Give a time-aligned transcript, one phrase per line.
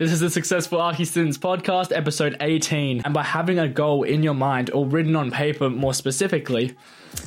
[0.00, 3.02] This is the Successful Archi Students Podcast, episode 18.
[3.04, 6.74] And by having a goal in your mind or written on paper more specifically,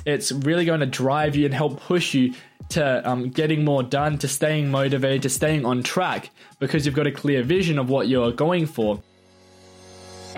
[0.08, 2.34] it's really going to drive you and help push you
[2.70, 7.06] to um, getting more done, to staying motivated, to staying on track because you've got
[7.06, 9.00] a clear vision of what you're going for.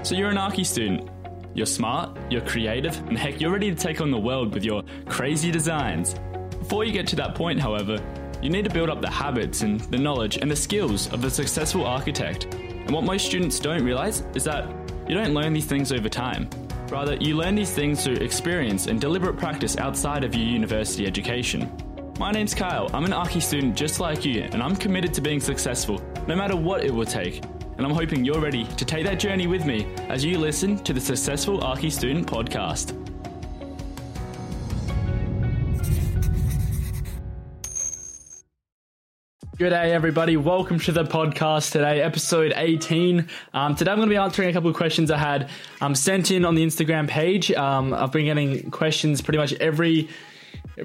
[0.03, 1.09] So you're an Archi student.
[1.53, 4.83] You're smart, you're creative, and heck, you're ready to take on the world with your
[5.07, 6.15] crazy designs.
[6.59, 7.97] Before you get to that point, however,
[8.41, 11.29] you need to build up the habits and the knowledge and the skills of a
[11.29, 12.45] successful architect.
[12.53, 14.69] And what most students don't realize is that
[15.07, 16.49] you don't learn these things over time.
[16.89, 21.71] Rather, you learn these things through experience and deliberate practice outside of your university education.
[22.19, 25.39] My name's Kyle, I'm an Archi student just like you, and I'm committed to being
[25.39, 27.43] successful, no matter what it will take.
[27.77, 30.93] And I'm hoping you're ready to take that journey with me as you listen to
[30.93, 33.04] the Successful Archi Student podcast.
[39.57, 40.35] Good day, everybody.
[40.35, 43.25] Welcome to the podcast today, episode 18.
[43.53, 46.29] Um, today, I'm going to be answering a couple of questions I had um, sent
[46.29, 47.53] in on the Instagram page.
[47.53, 50.09] Um, I've been getting questions pretty much every.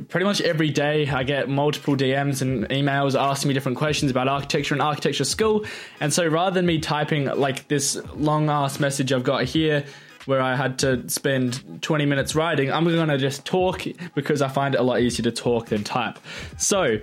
[0.09, 4.29] Pretty much every day, I get multiple DMs and emails asking me different questions about
[4.29, 5.65] architecture and architecture school.
[5.99, 9.85] And so, rather than me typing like this long ass message I've got here,
[10.27, 13.83] where I had to spend 20 minutes writing, I'm going to just talk
[14.15, 16.21] because I find it a lot easier to talk than type.
[16.57, 17.01] So,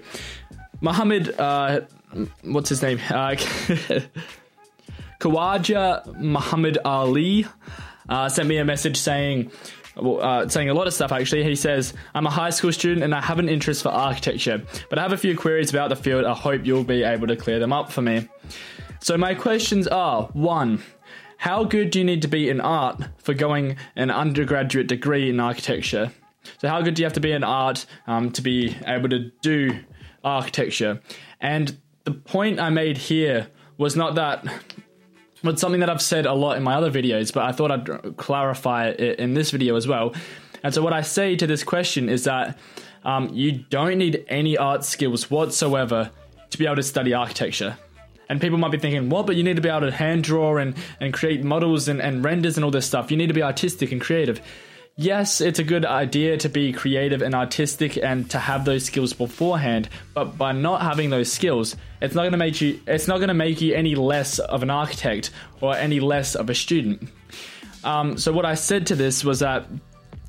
[0.81, 1.81] Muhammad, uh,
[2.43, 2.99] what's his name?
[3.09, 3.35] Uh,
[5.19, 7.45] Khawaja Muhammad Ali
[8.07, 9.51] uh, sent me a message saying,
[9.97, 11.43] uh, saying a lot of stuff actually.
[11.43, 14.99] He says, I'm a high school student and I have an interest for architecture, but
[14.99, 16.25] I have a few queries about the field.
[16.25, 18.29] I hope you'll be able to clear them up for me.
[18.99, 20.83] So, my questions are one,
[21.37, 25.39] how good do you need to be in art for going an undergraduate degree in
[25.39, 26.11] architecture?
[26.59, 29.31] So, how good do you have to be in art um, to be able to
[29.41, 29.79] do
[30.23, 31.01] architecture.
[31.41, 34.45] And the point I made here was not that
[35.43, 38.17] but something that I've said a lot in my other videos, but I thought I'd
[38.17, 40.13] clarify it in this video as well.
[40.63, 42.57] And so, what I say to this question is that
[43.05, 46.11] um, you don't need any art skills whatsoever
[46.49, 47.77] to be able to study architecture.
[48.29, 49.25] And people might be thinking, what?
[49.25, 52.25] But you need to be able to hand draw and, and create models and, and
[52.25, 53.09] renders and all this stuff.
[53.09, 54.41] You need to be artistic and creative
[54.97, 59.13] yes, it's a good idea to be creative and artistic and to have those skills
[59.13, 63.17] beforehand, but by not having those skills, it's not going to make you it's not
[63.17, 65.31] going to make you any less of an architect
[65.61, 67.09] or any less of a student.
[67.83, 69.67] Um, so what I said to this was that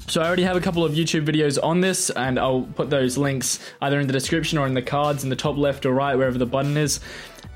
[0.06, 3.18] so I already have a couple of YouTube videos on this, and I'll put those
[3.18, 6.16] links either in the description or in the cards in the top left or right,
[6.16, 7.00] wherever the button is.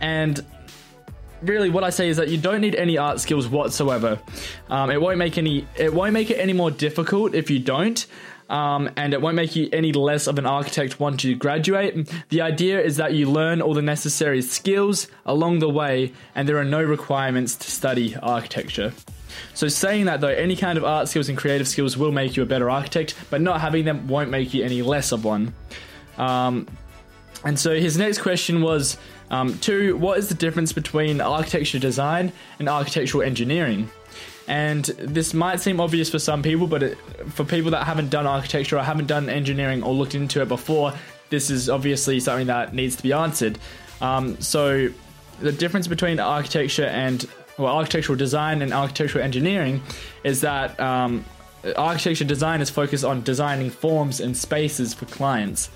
[0.00, 0.44] And
[1.42, 4.18] really what I say is that you don't need any art skills whatsoever.
[4.70, 8.06] Um, it won't make any it won't make it any more difficult if you don't.
[8.50, 12.12] Um, and it won't make you any less of an architect once you graduate.
[12.28, 16.58] The idea is that you learn all the necessary skills along the way, and there
[16.58, 18.92] are no requirements to study architecture.
[19.54, 22.42] So, saying that though, any kind of art skills and creative skills will make you
[22.42, 25.54] a better architect, but not having them won't make you any less of one.
[26.18, 26.66] Um,
[27.44, 28.98] and so, his next question was
[29.32, 33.90] um, two, what is the difference between architecture design and architectural engineering?
[34.46, 36.98] And this might seem obvious for some people, but it,
[37.30, 40.92] for people that haven't done architecture or haven't done engineering or looked into it before,
[41.30, 43.58] this is obviously something that needs to be answered.
[44.02, 44.90] Um, so,
[45.40, 47.26] the difference between architecture and
[47.56, 49.82] well, architectural design and architectural engineering
[50.24, 51.24] is that um,
[51.76, 55.68] architecture design is focused on designing forms and spaces for clients,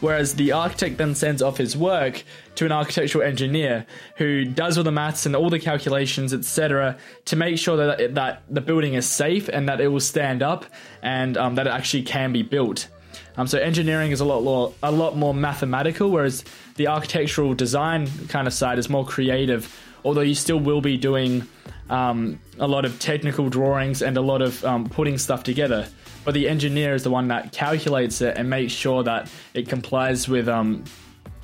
[0.00, 2.22] whereas the architect then sends off his work
[2.56, 3.86] to an architectural engineer
[4.16, 8.42] who does all the maths and all the calculations, etc., to make sure that that
[8.50, 10.66] the building is safe and that it will stand up
[11.02, 12.88] and um, that it actually can be built.
[13.36, 16.44] Um, so engineering is a lot more a lot more mathematical, whereas
[16.76, 19.74] the architectural design kind of side is more creative.
[20.04, 21.46] Although you still will be doing
[21.90, 25.86] um, a lot of technical drawings and a lot of um, putting stuff together.
[26.24, 30.28] But the engineer is the one that calculates it and makes sure that it complies
[30.28, 30.84] with um,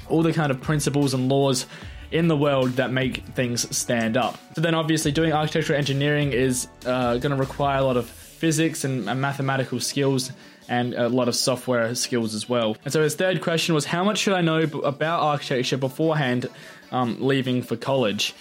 [0.09, 1.67] all the kind of principles and laws
[2.13, 4.39] in the world that make things stand up.
[4.55, 8.85] So then, obviously, doing architectural engineering is uh, going to require a lot of physics
[8.85, 10.31] and, and mathematical skills
[10.69, 12.77] and a lot of software skills as well.
[12.85, 16.49] And so his third question was, how much should I know about architecture beforehand
[16.93, 18.35] um, leaving for college?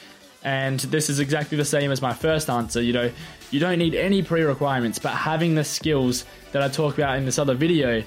[0.45, 2.79] And this is exactly the same as my first answer.
[2.79, 3.11] You know,
[3.49, 7.39] you don't need any pre-requirements, but having the skills that I talk about in this
[7.39, 8.03] other video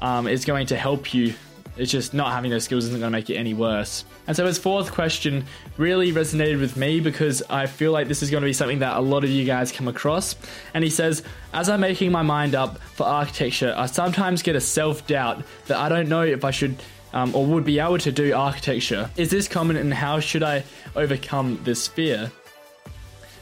[0.00, 1.34] um, is going to help you.
[1.76, 4.04] It's just not having those skills isn't going to make it any worse.
[4.28, 5.44] And so his fourth question
[5.78, 8.96] really resonated with me because I feel like this is going to be something that
[8.96, 10.36] a lot of you guys come across.
[10.74, 14.60] And he says, As I'm making my mind up for architecture, I sometimes get a
[14.60, 16.76] self doubt that I don't know if I should
[17.12, 19.10] um, or would be able to do architecture.
[19.16, 20.64] Is this common and how should I
[20.96, 22.30] overcome this fear?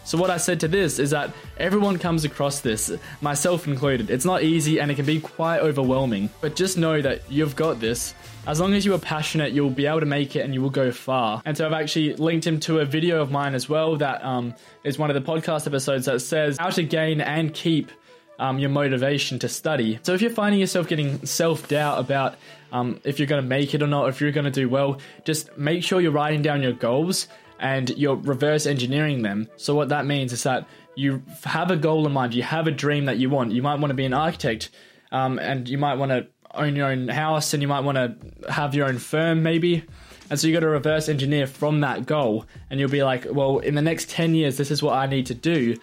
[0.09, 4.09] So, what I said to this is that everyone comes across this, myself included.
[4.09, 7.79] It's not easy and it can be quite overwhelming, but just know that you've got
[7.79, 8.15] this.
[8.47, 10.71] As long as you are passionate, you'll be able to make it and you will
[10.71, 11.43] go far.
[11.44, 14.55] And so, I've actually linked him to a video of mine as well that um,
[14.82, 17.91] is one of the podcast episodes that says how to gain and keep
[18.38, 19.99] um, your motivation to study.
[20.02, 22.37] So if you're finding yourself getting self doubt about
[22.73, 24.99] um, if you're going to make it or not, if you're going to do well,
[25.25, 29.49] just make sure you're writing down your goals and you're reverse engineering them.
[29.56, 32.70] So what that means is that you have a goal in mind, you have a
[32.70, 33.52] dream that you want.
[33.52, 34.70] You might want to be an architect,
[35.12, 38.52] um, and you might want to own your own house, and you might want to
[38.52, 39.85] have your own firm, maybe.
[40.31, 43.58] And so you got to reverse engineer from that goal, and you'll be like, well,
[43.58, 45.76] in the next 10 years, this is what I need to do.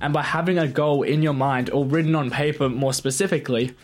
[0.00, 3.74] And by having a goal in your mind or written on paper more specifically,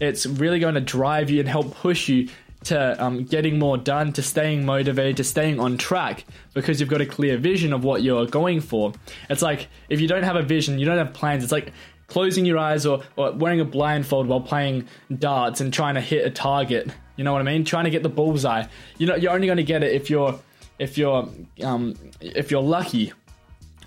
[0.00, 2.28] it's really going to drive you and help push you
[2.64, 6.24] to um, getting more done, to staying motivated, to staying on track
[6.54, 8.92] because you've got a clear vision of what you're going for.
[9.30, 11.72] It's like if you don't have a vision, you don't have plans, it's like
[12.08, 14.88] closing your eyes or, or wearing a blindfold while playing
[15.18, 16.90] darts and trying to hit a target.
[17.16, 17.64] You know what I mean?
[17.64, 18.64] Trying to get the bullseye.
[18.96, 20.38] You know, you're only going to get it if you're
[20.78, 21.28] if you're
[21.62, 23.12] um, if you're lucky.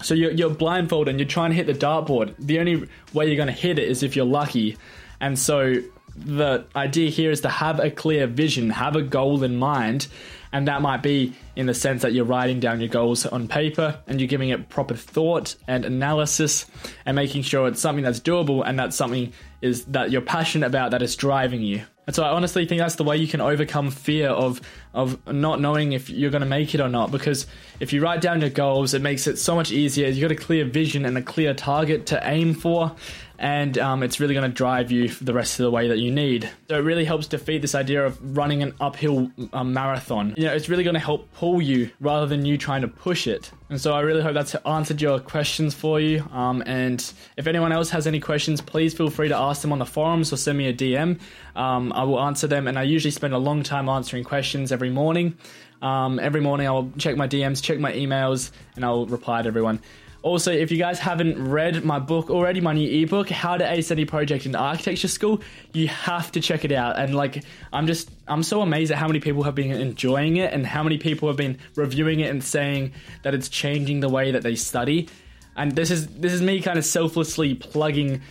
[0.04, 2.36] So you're, you're blindfolded and you're trying to hit the dartboard.
[2.40, 4.78] The only way you're going to hit it is if you're lucky.
[5.20, 5.76] And so
[6.16, 10.08] the idea here is to have a clear vision, have a goal in mind,
[10.52, 14.00] and that might be in the sense that you're writing down your goals on paper
[14.08, 16.66] and you're giving it proper thought and analysis
[17.06, 19.32] and making sure it's something that's doable and that's something
[19.62, 21.82] is that you're passionate about that is driving you.
[22.12, 24.60] And so I honestly think that's the way you can overcome fear of
[24.94, 27.48] of not knowing if you're going to make it or not because
[27.80, 30.10] if you write down your goals it makes it so much easier.
[30.10, 32.94] You've got a clear vision and a clear target to aim for
[33.42, 36.12] and um, it's really going to drive you the rest of the way that you
[36.12, 36.48] need.
[36.70, 40.36] So it really helps defeat this idea of running an uphill um, marathon.
[40.38, 43.26] You know, it's really going to help pull you rather than you trying to push
[43.26, 43.52] it.
[43.72, 46.24] And so I really hope that's answered your questions for you.
[46.32, 47.04] Um, and
[47.36, 50.32] if anyone else has any questions, please feel free to ask them on the forums
[50.32, 51.20] or send me a DM.
[51.56, 54.92] Um, I will answer them, and I usually spend a long time answering questions every
[54.92, 55.36] morning.
[55.82, 59.82] Um, every morning I'll check my DMs, check my emails, and I'll reply to everyone.
[60.24, 63.90] Also, if you guys haven't read my book already, my new ebook, How to Ace
[63.90, 65.42] Any Project in Architecture School,
[65.74, 67.00] you have to check it out.
[67.00, 70.54] And like, I'm just, I'm so amazed at how many people have been enjoying it
[70.54, 74.32] and how many people have been reviewing it and saying that it's changing the way
[74.32, 75.10] that they study.
[75.56, 78.22] And this is this is me kind of selflessly plugging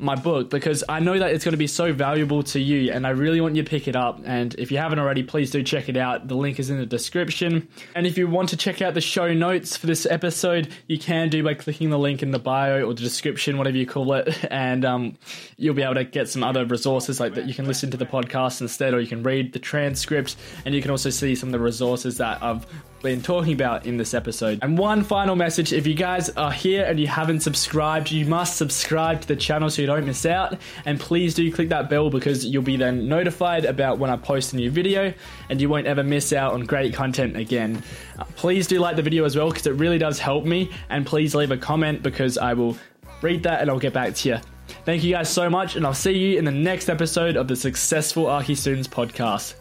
[0.00, 3.06] my book because I know that it's going to be so valuable to you and
[3.06, 4.20] I really want you to pick it up.
[4.24, 6.26] And if you haven't already, please do check it out.
[6.26, 7.68] The link is in the description.
[7.94, 11.28] And if you want to check out the show notes for this episode, you can
[11.28, 14.36] do by clicking the link in the bio or the description, whatever you call it.
[14.50, 15.16] And um,
[15.56, 17.46] you'll be able to get some other resources like that.
[17.46, 20.36] You can listen to the podcast instead, or you can read the transcript.
[20.64, 22.66] And you can also see some of the resources that I've
[23.02, 24.58] been talking about in this episode.
[24.62, 28.56] And one final message if you guys are here and you haven't subscribed, you must
[28.56, 30.58] subscribe to the channel so you don't miss out.
[30.84, 34.52] And please do click that bell because you'll be then notified about when I post
[34.52, 35.12] a new video
[35.48, 37.82] and you won't ever miss out on great content again.
[38.18, 40.70] Uh, please do like the video as well because it really does help me.
[40.88, 42.76] And please leave a comment because I will
[43.22, 44.38] read that and I'll get back to you.
[44.84, 47.56] Thank you guys so much, and I'll see you in the next episode of the
[47.56, 49.59] Successful Archi Students podcast.